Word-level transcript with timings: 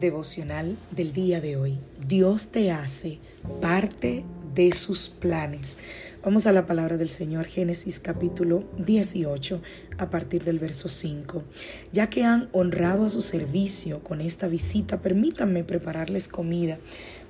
Devocional 0.00 0.76
del 0.90 1.12
día 1.12 1.40
de 1.40 1.56
hoy. 1.56 1.78
Dios 2.06 2.48
te 2.48 2.72
hace 2.72 3.20
parte 3.60 4.24
de 4.54 4.72
sus 4.72 5.08
planes. 5.08 5.78
Vamos 6.24 6.46
a 6.46 6.52
la 6.52 6.66
palabra 6.66 6.96
del 6.96 7.08
Señor, 7.08 7.46
Génesis 7.46 8.00
capítulo 8.00 8.64
18, 8.78 9.62
a 9.98 10.10
partir 10.10 10.44
del 10.44 10.58
verso 10.58 10.88
5. 10.88 11.44
Ya 11.92 12.10
que 12.10 12.24
han 12.24 12.48
honrado 12.52 13.06
a 13.06 13.08
su 13.08 13.22
servicio 13.22 14.02
con 14.02 14.20
esta 14.20 14.48
visita, 14.48 15.00
permítanme 15.00 15.64
prepararles 15.64 16.28
comida 16.28 16.78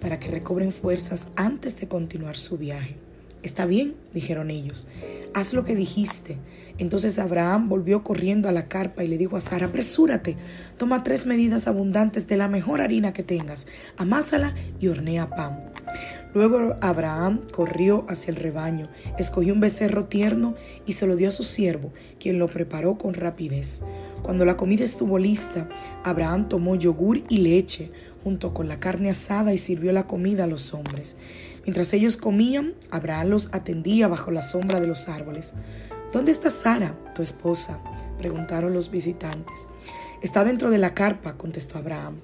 para 0.01 0.19
que 0.19 0.29
recobren 0.29 0.73
fuerzas 0.73 1.29
antes 1.37 1.79
de 1.79 1.89
continuar 1.89 2.37
su 2.37 2.59
viaje. 2.59 2.97
Está 3.43 3.65
bien, 3.65 3.95
dijeron 4.13 4.51
ellos, 4.51 4.89
haz 5.33 5.55
lo 5.55 5.65
que 5.65 5.75
dijiste. 5.75 6.39
Entonces 6.77 7.19
Abraham 7.19 7.69
volvió 7.69 8.03
corriendo 8.03 8.49
a 8.49 8.53
la 8.53 8.69
carpa 8.69 9.05
y 9.05 9.09
le 9.09 9.19
dijo 9.19 9.37
a 9.37 9.41
Sara, 9.41 9.67
apresúrate, 9.67 10.37
toma 10.79 11.03
tres 11.03 11.27
medidas 11.27 11.67
abundantes 11.67 12.27
de 12.27 12.37
la 12.37 12.49
mejor 12.49 12.81
harina 12.81 13.13
que 13.13 13.23
tengas, 13.23 13.67
amásala 13.99 14.55
y 14.79 14.89
hornea 14.89 15.29
pan. 15.29 15.71
Luego 16.33 16.77
Abraham 16.81 17.43
corrió 17.53 18.07
hacia 18.09 18.31
el 18.31 18.37
rebaño, 18.37 18.89
escogió 19.19 19.53
un 19.53 19.61
becerro 19.61 20.05
tierno 20.05 20.55
y 20.87 20.93
se 20.93 21.07
lo 21.07 21.17
dio 21.17 21.29
a 21.29 21.33
su 21.33 21.45
siervo, 21.45 21.93
quien 22.19 22.39
lo 22.39 22.49
preparó 22.49 22.97
con 22.97 23.15
rapidez. 23.15 23.83
Cuando 24.23 24.45
la 24.45 24.57
comida 24.57 24.85
estuvo 24.85 25.19
lista, 25.19 25.69
Abraham 26.05 26.49
tomó 26.49 26.77
yogur 26.77 27.23
y 27.29 27.39
leche 27.39 27.91
junto 28.23 28.55
con 28.55 28.69
la 28.69 28.81
carne 28.81 29.11
asada 29.11 29.53
y 29.53 29.59
sirvió 29.59 29.93
la 29.93 30.07
comida 30.07 30.45
a 30.45 30.47
los 30.47 30.73
hombres. 30.75 31.17
Mientras 31.65 31.93
ellos 31.93 32.17
comían, 32.17 32.75
Abraham 32.91 33.29
los 33.29 33.49
atendía 33.53 34.09
bajo 34.09 34.31
la 34.31 34.43
sombra 34.43 34.81
de 34.81 34.87
los 34.87 35.09
árboles. 35.09 35.53
¿Dónde 36.13 36.33
está 36.33 36.51
Sara, 36.51 36.95
tu 37.15 37.23
esposa? 37.23 37.81
preguntaron 38.19 38.75
los 38.75 38.91
visitantes. 38.91 39.69
Está 40.23 40.45
dentro 40.45 40.71
de 40.71 40.79
la 40.79 40.95
carpa, 40.95 41.37
contestó 41.39 41.79
Abraham. 41.79 42.21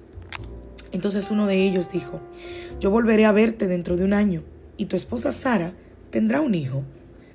Entonces 0.93 1.31
uno 1.31 1.47
de 1.47 1.65
ellos 1.65 1.91
dijo, 1.91 2.20
yo 2.81 2.91
volveré 2.91 3.25
a 3.25 3.33
verte 3.33 3.67
dentro 3.67 3.97
de 3.97 4.05
un 4.05 4.12
año 4.12 4.43
y 4.77 4.87
tu 4.87 4.97
esposa 4.97 5.33
Sara 5.33 5.73
tendrá 6.11 6.41
un 6.41 6.55
hijo. 6.55 6.83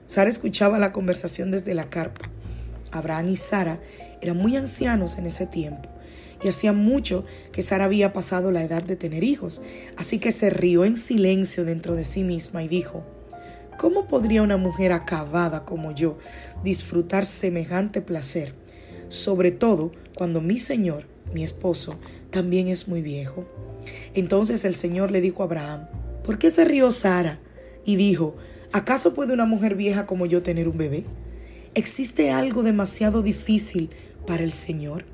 Sara 0.08 0.30
escuchaba 0.30 0.80
la 0.80 0.92
conversación 0.92 1.52
desde 1.52 1.74
la 1.74 1.90
carpa. 1.90 2.30
Abraham 2.92 3.30
y 3.30 3.36
Sara 3.36 3.80
eran 4.22 4.38
muy 4.38 4.56
ancianos 4.56 5.18
en 5.18 5.26
ese 5.26 5.48
tiempo 5.48 5.91
y 6.44 6.47
hacía 6.47 6.73
mucho 6.73 7.25
que 7.52 7.61
Sara 7.61 7.86
había 7.86 8.14
pasado 8.14 8.52
la 8.52 8.64
edad 8.64 8.84
de 8.84 8.95
tener 8.95 9.23
hijos, 9.23 9.61
así 9.97 10.20
que 10.20 10.31
se 10.31 10.50
rió 10.50 10.86
en 10.86 10.97
silencio 10.97 11.66
dentro 11.66 11.95
de 11.95 12.03
sí 12.03 12.23
misma 12.23 12.64
y 12.64 12.67
dijo, 12.67 13.03
¿cómo 13.78 14.08
podría 14.08 14.42
una 14.42 14.58
mujer 14.58 14.92
acabada 14.92 15.66
como 15.66 15.92
yo 15.92 16.17
disfrutar 16.63 17.25
semejante 17.25 18.01
placer? 18.01 18.53
Sobre 19.09 19.51
todo 19.51 19.91
cuando 20.16 20.41
mi 20.41 20.59
Señor, 20.59 21.06
mi 21.34 21.44
esposo, 21.44 22.00
también 22.30 22.68
es 22.68 22.88
muy 22.88 23.01
viejo. 23.01 23.46
Entonces 24.13 24.66
el 24.66 24.74
Señor 24.74 25.12
le 25.12 25.22
dijo 25.22 25.44
a 25.44 25.46
Abraham, 25.46 25.88
¿por 26.24 26.38
qué 26.38 26.50
se 26.50 26.66
rió 26.66 26.91
Sara? 26.91 27.40
Y 27.85 27.96
dijo, 27.96 28.35
¿acaso 28.72 29.13
puede 29.13 29.34
una 29.34 29.46
mujer 29.46 29.75
vieja 29.75 30.06
como 30.06 30.25
yo 30.25 30.44
tener 30.44 30.68
un 30.68 30.78
bebé? 30.78 31.06
¿Existe 31.74 32.31
algo 32.31 32.63
demasiado 32.63 33.22
difícil 33.22 33.90
para 34.28 34.44
el 34.44 34.51
Señor? 34.51 35.06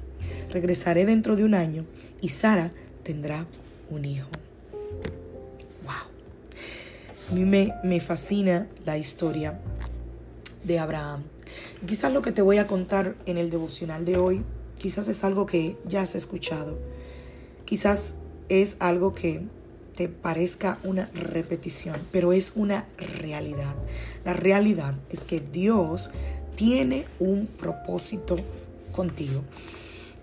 Regresaré 0.50 1.06
dentro 1.06 1.36
de 1.36 1.44
un 1.44 1.54
año 1.54 1.86
y 2.22 2.30
Sara 2.30 2.72
tendrá 3.04 3.46
un 3.90 4.06
hijo. 4.06 4.28
Wow. 5.84 7.32
A 7.32 7.34
mí 7.34 7.46
me, 7.46 7.74
me 7.84 8.00
fascina 8.00 8.68
la 8.86 8.98
historia 8.98 9.60
de 10.64 10.80
Abraham. 10.80 11.24
quizás 11.86 12.12
lo 12.12 12.22
que 12.22 12.32
te 12.32 12.42
voy 12.42 12.58
a 12.58 12.68
contar 12.68 13.16
en 13.26 13.38
el 13.38 13.50
devocional 13.50 14.06
de 14.06 14.18
hoy, 14.18 14.44
quizás 14.78 15.08
es 15.08 15.24
algo 15.24 15.46
que 15.46 15.78
ya 15.88 16.02
has 16.02 16.16
escuchado. 16.16 16.78
Quizás 17.66 18.16
es 18.50 18.78
algo 18.80 19.14
que 19.14 19.44
te 19.96 20.08
parezca 20.08 20.78
una 20.84 21.10
repetición, 21.14 22.00
pero 22.12 22.32
es 22.32 22.54
una 22.56 22.86
realidad. 22.98 23.76
La 24.24 24.34
realidad 24.34 24.94
es 25.10 25.24
que 25.24 25.40
Dios 25.40 26.12
tiene 26.56 27.06
un 27.20 27.48
propósito 27.48 28.38
contigo. 28.92 29.44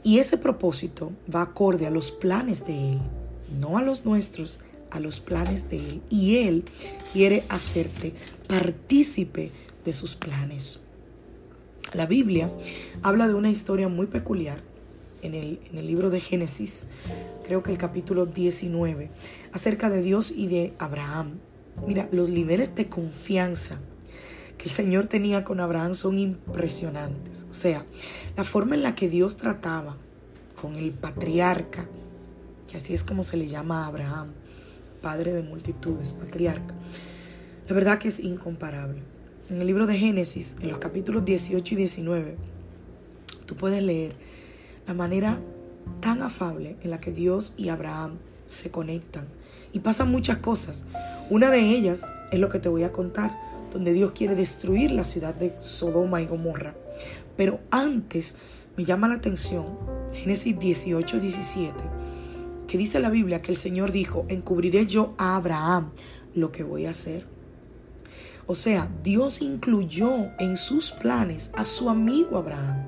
Y 0.04 0.18
ese 0.18 0.36
propósito 0.36 1.12
va 1.34 1.40
acorde 1.40 1.86
a 1.86 1.90
los 1.90 2.12
planes 2.12 2.66
de 2.66 2.92
Él, 2.92 2.98
no 3.58 3.78
a 3.78 3.82
los 3.82 4.04
nuestros, 4.04 4.60
a 4.90 5.00
los 5.00 5.18
planes 5.18 5.70
de 5.70 5.78
Él. 5.78 6.02
Y 6.10 6.36
Él 6.36 6.66
quiere 7.14 7.44
hacerte 7.48 8.12
partícipe 8.46 9.50
de 9.82 9.92
sus 9.94 10.14
planes. 10.14 10.82
La 11.94 12.04
Biblia 12.04 12.52
habla 13.02 13.28
de 13.28 13.34
una 13.34 13.50
historia 13.50 13.88
muy 13.88 14.06
peculiar 14.06 14.60
en 15.22 15.34
el, 15.34 15.86
libro 15.86 16.10
de 16.10 16.20
Génesis, 16.20 16.82
creo 17.44 17.62
que 17.62 17.72
el 17.72 17.78
capítulo 17.78 18.26
19, 18.26 19.08
acerca 19.52 19.88
de 19.88 20.02
Dios 20.02 20.30
y 20.30 20.48
de 20.48 20.74
Abraham. 20.78 21.38
Mira, 21.86 22.08
los 22.12 22.28
niveles 22.28 22.74
de 22.74 22.88
confianza 22.88 23.80
que 24.58 24.64
el 24.64 24.70
Señor 24.70 25.06
tenía 25.06 25.44
con 25.44 25.60
Abraham 25.60 25.94
son 25.94 26.18
impresionantes. 26.18 27.46
O 27.50 27.54
sea, 27.54 27.84
la 28.36 28.44
forma 28.44 28.74
en 28.74 28.82
la 28.82 28.94
que 28.94 29.08
Dios 29.08 29.36
trataba 29.36 29.96
con 30.60 30.76
el 30.76 30.92
patriarca, 30.92 31.86
que 32.70 32.76
así 32.76 32.94
es 32.94 33.04
como 33.04 33.22
se 33.22 33.36
le 33.36 33.46
llama 33.46 33.84
a 33.84 33.86
Abraham, 33.88 34.28
padre 35.02 35.32
de 35.32 35.42
multitudes, 35.42 36.12
patriarca, 36.12 36.74
la 37.68 37.74
verdad 37.74 37.98
que 37.98 38.08
es 38.08 38.20
incomparable. 38.20 39.02
En 39.50 39.60
el 39.60 39.66
libro 39.66 39.86
de 39.86 39.98
Génesis, 39.98 40.56
en 40.60 40.68
los 40.68 40.78
capítulos 40.78 41.24
18 41.24 41.74
y 41.74 41.76
19, 41.76 42.36
tú 43.46 43.56
puedes 43.56 43.82
leer 43.82 44.14
la 44.86 44.94
manera 44.94 45.38
tan 46.00 46.22
afable 46.22 46.76
en 46.82 46.90
la 46.90 47.00
que 47.00 47.12
Dios 47.12 47.54
y 47.56 47.68
Abraham 47.68 48.18
se 48.46 48.70
conectan. 48.70 49.26
Y 49.72 49.80
pasan 49.80 50.10
muchas 50.10 50.38
cosas. 50.38 50.84
Una 51.30 51.50
de 51.50 51.60
ellas 51.60 52.06
es 52.30 52.38
lo 52.38 52.48
que 52.48 52.58
te 52.58 52.68
voy 52.68 52.84
a 52.84 52.92
contar 52.92 53.36
donde 53.74 53.92
Dios 53.92 54.12
quiere 54.12 54.36
destruir 54.36 54.92
la 54.92 55.04
ciudad 55.04 55.34
de 55.34 55.54
Sodoma 55.58 56.22
y 56.22 56.26
Gomorra. 56.26 56.74
Pero 57.36 57.58
antes 57.70 58.36
me 58.76 58.84
llama 58.84 59.08
la 59.08 59.16
atención 59.16 59.64
Génesis 60.14 60.58
18, 60.58 61.20
17, 61.20 61.74
que 62.68 62.78
dice 62.78 63.00
la 63.00 63.10
Biblia 63.10 63.42
que 63.42 63.50
el 63.50 63.56
Señor 63.56 63.90
dijo, 63.90 64.26
encubriré 64.28 64.86
yo 64.86 65.14
a 65.18 65.34
Abraham 65.34 65.90
lo 66.34 66.52
que 66.52 66.62
voy 66.62 66.86
a 66.86 66.90
hacer. 66.90 67.26
O 68.46 68.54
sea, 68.54 68.88
Dios 69.02 69.42
incluyó 69.42 70.30
en 70.38 70.56
sus 70.56 70.92
planes 70.92 71.50
a 71.54 71.64
su 71.64 71.90
amigo 71.90 72.36
Abraham. 72.36 72.86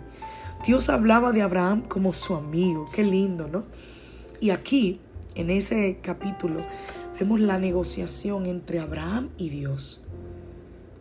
Dios 0.64 0.88
hablaba 0.88 1.32
de 1.32 1.42
Abraham 1.42 1.82
como 1.82 2.12
su 2.12 2.34
amigo. 2.34 2.86
Qué 2.94 3.02
lindo, 3.02 3.48
¿no? 3.48 3.64
Y 4.40 4.50
aquí, 4.50 5.00
en 5.34 5.50
ese 5.50 5.98
capítulo, 6.00 6.60
vemos 7.18 7.40
la 7.40 7.58
negociación 7.58 8.46
entre 8.46 8.78
Abraham 8.78 9.30
y 9.36 9.48
Dios 9.48 10.06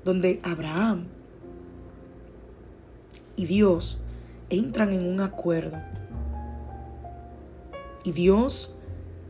donde 0.05 0.39
Abraham 0.43 1.07
y 3.35 3.47
Dios 3.47 3.99
entran 4.49 4.93
en 4.93 5.05
un 5.05 5.19
acuerdo. 5.19 5.81
Y 8.03 8.11
Dios 8.11 8.75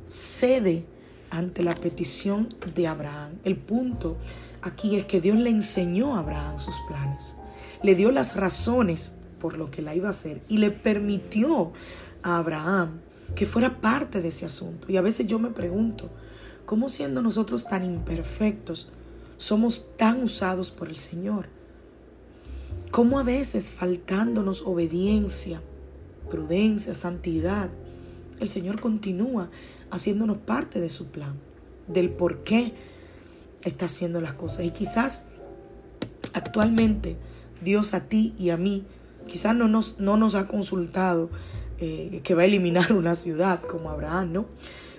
cede 0.05 0.85
ante 1.29 1.63
la 1.63 1.75
petición 1.75 2.49
de 2.75 2.87
Abraham. 2.87 3.39
El 3.45 3.55
punto 3.55 4.17
aquí 4.61 4.97
es 4.97 5.05
que 5.05 5.21
Dios 5.21 5.37
le 5.37 5.49
enseñó 5.49 6.15
a 6.15 6.19
Abraham 6.19 6.59
sus 6.59 6.75
planes. 6.87 7.37
Le 7.81 7.95
dio 7.95 8.11
las 8.11 8.35
razones 8.35 9.15
por 9.39 9.57
lo 9.57 9.71
que 9.71 9.81
la 9.81 9.95
iba 9.95 10.07
a 10.07 10.11
hacer 10.11 10.41
y 10.49 10.57
le 10.57 10.71
permitió 10.71 11.71
a 12.21 12.37
Abraham 12.37 12.99
que 13.33 13.45
fuera 13.45 13.79
parte 13.79 14.21
de 14.21 14.27
ese 14.27 14.45
asunto. 14.45 14.91
Y 14.91 14.97
a 14.97 15.01
veces 15.01 15.25
yo 15.25 15.39
me 15.39 15.51
pregunto, 15.51 16.09
¿cómo 16.65 16.89
siendo 16.89 17.21
nosotros 17.21 17.65
tan 17.65 17.85
imperfectos 17.85 18.91
somos 19.37 19.95
tan 19.97 20.23
usados 20.23 20.71
por 20.71 20.89
el 20.89 20.97
Señor. 20.97 21.47
Como 22.91 23.19
a 23.19 23.23
veces 23.23 23.71
faltándonos 23.71 24.61
obediencia, 24.61 25.61
prudencia, 26.29 26.95
santidad, 26.95 27.69
el 28.39 28.47
Señor 28.47 28.79
continúa 28.79 29.49
haciéndonos 29.91 30.37
parte 30.37 30.79
de 30.79 30.89
su 30.89 31.07
plan, 31.07 31.35
del 31.87 32.09
por 32.09 32.43
qué 32.43 32.73
está 33.63 33.85
haciendo 33.85 34.21
las 34.21 34.33
cosas. 34.33 34.65
Y 34.65 34.71
quizás 34.71 35.25
actualmente 36.33 37.17
Dios 37.63 37.93
a 37.93 38.07
ti 38.07 38.33
y 38.37 38.49
a 38.49 38.57
mí, 38.57 38.85
quizás 39.27 39.55
no 39.55 39.67
nos, 39.67 39.99
no 39.99 40.17
nos 40.17 40.35
ha 40.35 40.47
consultado 40.47 41.29
eh, 41.79 42.21
que 42.23 42.35
va 42.35 42.43
a 42.43 42.45
eliminar 42.45 42.93
una 42.93 43.15
ciudad 43.15 43.61
como 43.61 43.89
Abraham, 43.89 44.31
¿no? 44.31 44.45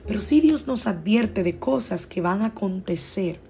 Pero 0.07 0.21
sí 0.21 0.41
Dios 0.41 0.67
nos 0.67 0.87
advierte 0.87 1.43
de 1.43 1.59
cosas 1.59 2.07
que 2.07 2.21
van 2.21 2.43
a 2.43 2.47
acontecer. 2.47 3.41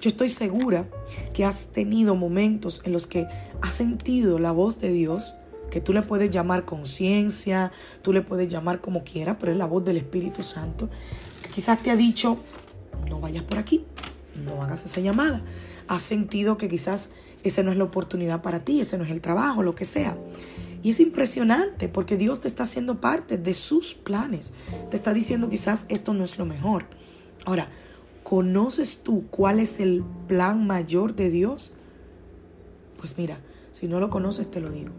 Yo 0.00 0.10
estoy 0.10 0.28
segura 0.28 0.88
que 1.34 1.44
has 1.44 1.68
tenido 1.68 2.14
momentos 2.14 2.82
en 2.84 2.92
los 2.92 3.06
que 3.06 3.26
has 3.60 3.74
sentido 3.74 4.38
la 4.38 4.52
voz 4.52 4.80
de 4.80 4.92
Dios, 4.92 5.36
que 5.70 5.80
tú 5.80 5.92
le 5.92 6.02
puedes 6.02 6.30
llamar 6.30 6.64
conciencia, 6.64 7.72
tú 8.02 8.12
le 8.12 8.22
puedes 8.22 8.48
llamar 8.48 8.80
como 8.80 9.02
quieras, 9.02 9.36
pero 9.40 9.50
es 9.50 9.58
la 9.58 9.66
voz 9.66 9.84
del 9.84 9.96
Espíritu 9.96 10.42
Santo, 10.42 10.88
que 11.42 11.50
quizás 11.50 11.82
te 11.82 11.90
ha 11.90 11.96
dicho, 11.96 12.38
no 13.08 13.20
vayas 13.20 13.42
por 13.42 13.58
aquí, 13.58 13.84
no 14.44 14.62
hagas 14.62 14.84
esa 14.84 15.00
llamada. 15.00 15.42
Has 15.88 16.02
sentido 16.02 16.58
que 16.58 16.68
quizás 16.68 17.10
esa 17.42 17.64
no 17.64 17.72
es 17.72 17.78
la 17.78 17.84
oportunidad 17.84 18.40
para 18.40 18.64
ti, 18.64 18.80
ese 18.80 18.98
no 18.98 19.04
es 19.04 19.10
el 19.10 19.20
trabajo, 19.20 19.64
lo 19.64 19.74
que 19.74 19.84
sea. 19.84 20.16
Y 20.82 20.90
es 20.90 21.00
impresionante 21.00 21.88
porque 21.88 22.16
Dios 22.16 22.40
te 22.40 22.46
está 22.46 22.62
haciendo 22.62 23.00
parte 23.00 23.36
de 23.36 23.52
sus 23.52 23.94
planes. 23.94 24.52
Te 24.90 24.96
está 24.96 25.12
diciendo 25.12 25.50
quizás 25.50 25.86
esto 25.88 26.14
no 26.14 26.22
es 26.22 26.38
lo 26.38 26.46
mejor. 26.46 26.86
Ahora, 27.44 27.68
¿conoces 28.28 28.98
tú 29.02 29.24
cuál 29.30 29.58
es 29.58 29.80
el 29.80 30.04
plan 30.26 30.66
mayor 30.66 31.16
de 31.16 31.30
Dios? 31.30 31.72
Pues 32.98 33.16
mira, 33.16 33.40
si 33.70 33.88
no 33.88 34.00
lo 34.00 34.10
conoces 34.10 34.50
te 34.50 34.60
lo 34.60 34.70
digo. 34.70 34.90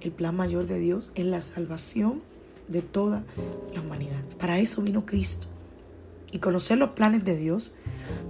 El 0.00 0.12
plan 0.12 0.36
mayor 0.36 0.68
de 0.68 0.78
Dios 0.78 1.10
es 1.16 1.24
la 1.26 1.40
salvación 1.40 2.22
de 2.68 2.82
toda 2.82 3.24
la 3.74 3.80
humanidad. 3.80 4.22
Para 4.38 4.60
eso 4.60 4.82
vino 4.82 5.04
Cristo. 5.04 5.48
Y 6.30 6.38
conocer 6.38 6.78
los 6.78 6.90
planes 6.90 7.24
de 7.24 7.36
Dios 7.36 7.74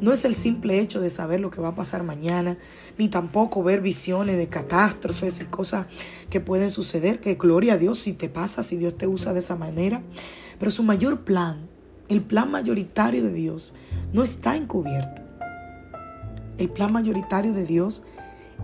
no 0.00 0.10
es 0.10 0.24
el 0.24 0.34
simple 0.34 0.80
hecho 0.80 1.02
de 1.02 1.10
saber 1.10 1.40
lo 1.40 1.50
que 1.50 1.60
va 1.60 1.68
a 1.68 1.74
pasar 1.74 2.02
mañana, 2.02 2.56
ni 2.96 3.08
tampoco 3.08 3.62
ver 3.62 3.82
visiones 3.82 4.38
de 4.38 4.48
catástrofes 4.48 5.38
y 5.40 5.44
cosas 5.44 5.86
que 6.30 6.40
pueden 6.40 6.70
suceder, 6.70 7.20
que 7.20 7.34
gloria 7.34 7.74
a 7.74 7.78
Dios 7.78 7.98
si 7.98 8.14
te 8.14 8.30
pasa, 8.30 8.62
si 8.62 8.78
Dios 8.78 8.96
te 8.96 9.06
usa 9.06 9.34
de 9.34 9.40
esa 9.40 9.56
manera. 9.56 10.00
Pero 10.58 10.70
su 10.70 10.82
mayor 10.82 11.24
plan, 11.24 11.68
el 12.08 12.22
plan 12.22 12.50
mayoritario 12.50 13.22
de 13.22 13.32
Dios, 13.32 13.74
no 14.16 14.22
está 14.22 14.56
encubierto. 14.56 15.20
El 16.56 16.70
plan 16.70 16.90
mayoritario 16.90 17.52
de 17.52 17.66
Dios 17.66 18.04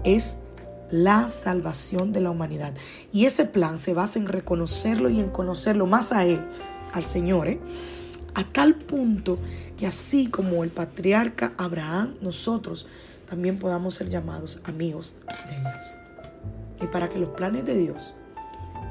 es 0.02 0.38
la 0.90 1.28
salvación 1.28 2.10
de 2.14 2.22
la 2.22 2.30
humanidad. 2.30 2.72
Y 3.12 3.26
ese 3.26 3.44
plan 3.44 3.76
se 3.76 3.92
basa 3.92 4.18
en 4.18 4.28
reconocerlo 4.28 5.10
y 5.10 5.20
en 5.20 5.28
conocerlo 5.28 5.84
más 5.84 6.10
a 6.12 6.24
Él, 6.24 6.42
al 6.94 7.04
Señor, 7.04 7.48
¿eh? 7.48 7.60
a 8.34 8.44
tal 8.44 8.76
punto 8.76 9.38
que 9.76 9.86
así 9.86 10.28
como 10.28 10.64
el 10.64 10.70
patriarca 10.70 11.52
Abraham, 11.58 12.14
nosotros 12.22 12.86
también 13.28 13.58
podamos 13.58 13.92
ser 13.92 14.08
llamados 14.08 14.62
amigos 14.64 15.16
de 15.50 15.60
Dios. 15.60 15.92
Y 16.80 16.86
para 16.86 17.10
que 17.10 17.18
los 17.18 17.28
planes 17.36 17.66
de 17.66 17.76
Dios 17.76 18.16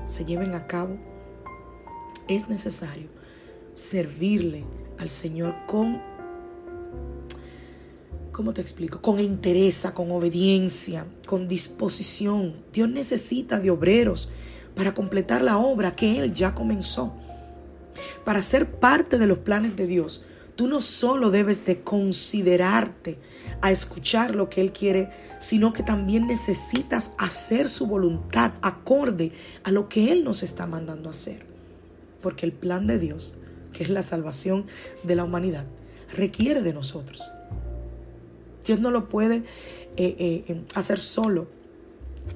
se 0.05 0.25
lleven 0.25 0.53
a 0.53 0.67
cabo, 0.67 0.95
es 2.27 2.49
necesario 2.49 3.09
servirle 3.73 4.63
al 4.99 5.09
Señor 5.09 5.55
con, 5.65 6.10
¿cómo 8.31 8.53
te 8.53 8.61
explico? 8.61 9.01
Con 9.01 9.19
interés, 9.19 9.85
con 9.93 10.11
obediencia, 10.11 11.05
con 11.25 11.47
disposición. 11.47 12.55
Dios 12.73 12.89
necesita 12.89 13.59
de 13.59 13.71
obreros 13.71 14.31
para 14.75 14.93
completar 14.93 15.41
la 15.41 15.57
obra 15.57 15.95
que 15.95 16.19
Él 16.19 16.33
ya 16.33 16.55
comenzó. 16.55 17.13
Para 18.23 18.41
ser 18.41 18.71
parte 18.71 19.17
de 19.17 19.27
los 19.27 19.39
planes 19.39 19.75
de 19.75 19.87
Dios, 19.87 20.25
tú 20.55 20.67
no 20.67 20.81
solo 20.81 21.29
debes 21.29 21.65
de 21.65 21.81
considerarte 21.81 23.19
a 23.61 23.71
escuchar 23.71 24.35
lo 24.35 24.49
que 24.49 24.61
Él 24.61 24.71
quiere, 24.71 25.09
sino 25.39 25.73
que 25.73 25.83
también 25.83 26.27
necesitas 26.27 27.11
hacer 27.17 27.69
su 27.69 27.87
voluntad 27.87 28.53
acorde 28.61 29.31
a 29.63 29.71
lo 29.71 29.89
que 29.89 30.11
Él 30.11 30.23
nos 30.23 30.43
está 30.43 30.65
mandando 30.67 31.09
hacer. 31.09 31.45
Porque 32.21 32.45
el 32.45 32.53
plan 32.53 32.87
de 32.87 32.99
Dios, 32.99 33.35
que 33.73 33.83
es 33.83 33.89
la 33.89 34.03
salvación 34.03 34.65
de 35.03 35.15
la 35.15 35.23
humanidad, 35.23 35.65
requiere 36.13 36.61
de 36.61 36.73
nosotros. 36.73 37.29
Dios 38.65 38.79
no 38.79 38.91
lo 38.91 39.09
puede 39.09 39.43
eh, 39.97 40.15
eh, 40.47 40.61
hacer 40.75 40.99
solo, 40.99 41.47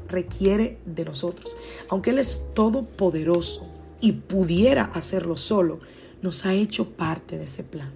requiere 0.07 0.77
de 0.85 1.05
nosotros. 1.05 1.55
Aunque 1.89 2.11
Él 2.11 2.19
es 2.19 2.45
todopoderoso, 2.53 3.75
y 4.05 4.11
pudiera 4.11 4.83
hacerlo 4.83 5.35
solo, 5.37 5.79
nos 6.21 6.45
ha 6.45 6.53
hecho 6.53 6.91
parte 6.91 7.39
de 7.39 7.45
ese 7.45 7.63
plan. 7.63 7.91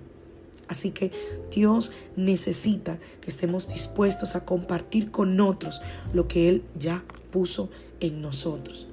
Así 0.68 0.92
que 0.92 1.12
Dios 1.52 1.92
necesita 2.16 3.00
que 3.22 3.30
estemos 3.30 3.70
dispuestos 3.70 4.36
a 4.36 4.46
compartir 4.46 5.12
con 5.12 5.40
otros 5.40 5.82
lo 6.14 6.28
que 6.28 6.50
Él 6.50 6.64
ya 6.78 7.04
puso 7.32 7.70
en 8.00 8.22
nosotros. 8.22 8.88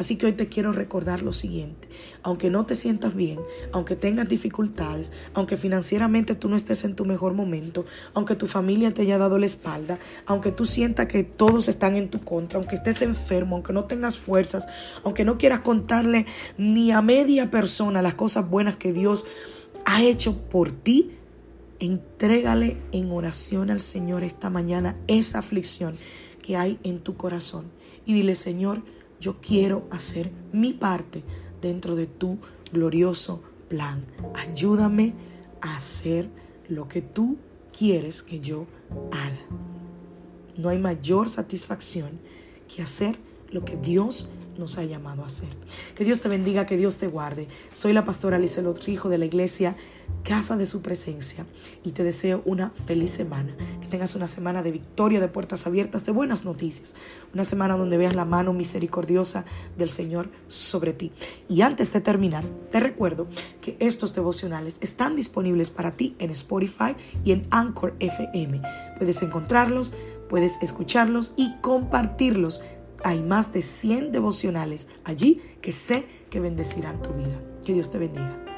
Así 0.00 0.16
que 0.16 0.24
hoy 0.24 0.32
te 0.32 0.48
quiero 0.48 0.72
recordar 0.72 1.20
lo 1.20 1.34
siguiente. 1.34 1.86
Aunque 2.22 2.48
no 2.48 2.64
te 2.64 2.74
sientas 2.74 3.14
bien, 3.14 3.38
aunque 3.70 3.96
tengas 3.96 4.26
dificultades, 4.26 5.12
aunque 5.34 5.58
financieramente 5.58 6.34
tú 6.34 6.48
no 6.48 6.56
estés 6.56 6.84
en 6.84 6.96
tu 6.96 7.04
mejor 7.04 7.34
momento, 7.34 7.84
aunque 8.14 8.34
tu 8.34 8.46
familia 8.46 8.94
te 8.94 9.02
haya 9.02 9.18
dado 9.18 9.36
la 9.36 9.44
espalda, 9.44 9.98
aunque 10.24 10.52
tú 10.52 10.64
sientas 10.64 11.04
que 11.04 11.22
todos 11.22 11.68
están 11.68 11.96
en 11.96 12.08
tu 12.08 12.24
contra, 12.24 12.58
aunque 12.58 12.76
estés 12.76 13.02
enfermo, 13.02 13.56
aunque 13.56 13.74
no 13.74 13.84
tengas 13.84 14.16
fuerzas, 14.16 14.66
aunque 15.04 15.26
no 15.26 15.36
quieras 15.36 15.60
contarle 15.60 16.24
ni 16.56 16.92
a 16.92 17.02
media 17.02 17.50
persona 17.50 18.00
las 18.00 18.14
cosas 18.14 18.48
buenas 18.48 18.76
que 18.76 18.94
Dios 18.94 19.26
ha 19.84 20.02
hecho 20.02 20.34
por 20.48 20.72
ti, 20.72 21.10
entrégale 21.78 22.78
en 22.92 23.12
oración 23.12 23.70
al 23.70 23.80
Señor 23.80 24.24
esta 24.24 24.48
mañana 24.48 24.96
esa 25.08 25.40
aflicción 25.40 25.98
que 26.42 26.56
hay 26.56 26.78
en 26.84 27.00
tu 27.00 27.18
corazón 27.18 27.70
y 28.06 28.14
dile, 28.14 28.34
Señor, 28.34 28.82
yo 29.20 29.40
quiero 29.40 29.86
hacer 29.90 30.32
mi 30.52 30.72
parte 30.72 31.22
dentro 31.60 31.94
de 31.94 32.06
tu 32.06 32.38
glorioso 32.72 33.42
plan. 33.68 34.04
Ayúdame 34.34 35.14
a 35.60 35.76
hacer 35.76 36.28
lo 36.68 36.88
que 36.88 37.02
tú 37.02 37.36
quieres 37.76 38.22
que 38.22 38.40
yo 38.40 38.66
haga. 39.12 39.46
No 40.56 40.68
hay 40.68 40.78
mayor 40.78 41.28
satisfacción 41.28 42.18
que 42.74 42.82
hacer 42.82 43.18
lo 43.50 43.64
que 43.64 43.76
Dios 43.76 44.30
nos 44.58 44.78
ha 44.78 44.84
llamado 44.84 45.22
a 45.22 45.26
hacer. 45.26 45.48
Que 45.94 46.04
Dios 46.04 46.20
te 46.20 46.28
bendiga, 46.28 46.66
que 46.66 46.76
Dios 46.76 46.96
te 46.96 47.06
guarde. 47.06 47.48
Soy 47.72 47.92
la 47.92 48.04
pastora 48.04 48.36
Alice 48.36 48.62
Rijo 48.84 49.08
de 49.08 49.18
la 49.18 49.24
iglesia 49.24 49.76
Casa 50.22 50.56
de 50.56 50.66
Su 50.66 50.82
Presencia 50.82 51.46
y 51.82 51.92
te 51.92 52.04
deseo 52.04 52.42
una 52.44 52.70
feliz 52.86 53.10
semana. 53.10 53.56
Tengas 53.90 54.14
una 54.14 54.28
semana 54.28 54.62
de 54.62 54.70
victoria, 54.70 55.20
de 55.20 55.28
puertas 55.28 55.66
abiertas, 55.66 56.06
de 56.06 56.12
buenas 56.12 56.44
noticias. 56.44 56.94
Una 57.34 57.44
semana 57.44 57.76
donde 57.76 57.96
veas 57.96 58.14
la 58.14 58.24
mano 58.24 58.52
misericordiosa 58.52 59.44
del 59.76 59.90
Señor 59.90 60.30
sobre 60.46 60.92
ti. 60.92 61.12
Y 61.48 61.62
antes 61.62 61.92
de 61.92 62.00
terminar, 62.00 62.44
te 62.70 62.78
recuerdo 62.78 63.26
que 63.60 63.76
estos 63.80 64.14
devocionales 64.14 64.78
están 64.80 65.16
disponibles 65.16 65.70
para 65.70 65.90
ti 65.90 66.14
en 66.20 66.30
Spotify 66.30 66.94
y 67.24 67.32
en 67.32 67.46
Anchor 67.50 67.96
FM. 67.98 68.62
Puedes 68.96 69.22
encontrarlos, 69.22 69.94
puedes 70.28 70.62
escucharlos 70.62 71.34
y 71.36 71.56
compartirlos 71.60 72.62
hay 73.02 73.22
más 73.22 73.52
de 73.52 73.62
100 73.62 74.12
devocionales 74.12 74.86
allí 75.04 75.40
que 75.62 75.72
sé 75.72 76.06
que 76.30 76.38
bendecirán 76.38 77.02
tu 77.02 77.12
vida. 77.14 77.40
Que 77.64 77.72
Dios 77.72 77.90
te 77.90 77.98
bendiga. 77.98 78.49